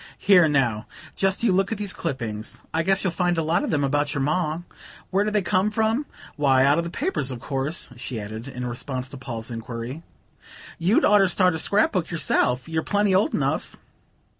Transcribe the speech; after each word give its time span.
"Here, 0.17 0.47
now, 0.49 0.87
just 1.15 1.43
you 1.43 1.51
look 1.51 1.71
at 1.71 1.77
these 1.77 1.93
clippings 1.93 2.59
I 2.73 2.81
guess 2.81 3.03
you'll 3.03 3.13
find 3.13 3.37
a 3.37 3.43
lot 3.43 3.61
in 3.63 3.69
them 3.69 3.83
about 3.83 4.15
your 4.15 4.21
Ma. 4.21 4.61
Where 5.11 5.23
do 5.23 5.29
they 5.29 5.43
come 5.43 5.69
from? 5.69 6.07
Why, 6.37 6.65
out 6.65 6.79
of 6.79 6.83
the 6.83 6.89
papers, 6.89 7.29
of 7.29 7.39
course," 7.39 7.91
she 7.97 8.19
added, 8.19 8.47
in 8.47 8.65
response 8.65 9.09
to 9.09 9.17
Paul's 9.17 9.51
enquiry. 9.51 10.01
"You'd 10.79 11.05
oughter 11.05 11.27
start 11.27 11.53
a 11.53 11.59
scrap 11.59 11.91
book 11.91 12.09
yourself 12.09 12.67
you're 12.67 12.81
plenty 12.81 13.13
old 13.13 13.35
enough. 13.35 13.77